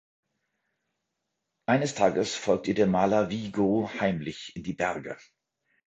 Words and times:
Eines 1.67 1.93
Tages 1.93 2.33
folgt 2.33 2.67
ihr 2.67 2.73
der 2.73 2.87
Maler 2.87 3.29
Vigo 3.29 3.87
heimlich 3.99 4.55
in 4.55 4.63
die 4.63 4.73
Berge. 4.73 5.15